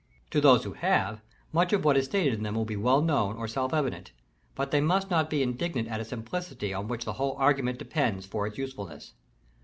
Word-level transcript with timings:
To 0.31 0.41
those 0.41 0.63
who 0.63 0.73
have, 0.73 1.21
much 1.53 1.73
of 1.73 1.85
what 1.85 1.95
is 1.95 2.05
stated 2.05 2.33
in 2.33 2.41
them 2.41 2.55
will 2.55 2.65
be 2.65 2.75
well 2.75 3.03
known 3.03 3.35
or 3.37 3.47
self 3.47 3.71
evident; 3.71 4.13
but 4.55 4.71
they 4.71 4.81
must 4.81 5.11
not 5.11 5.29
be 5.29 5.43
indignant 5.43 5.87
at 5.89 5.99
a 5.99 6.05
simplicity 6.05 6.73
on 6.73 6.87
which 6.87 7.05
the 7.05 7.13
whole 7.13 7.35
argument 7.37 7.77
depends 7.77 8.25
for 8.25 8.47
its 8.47 8.57
usefulness. 8.57 9.13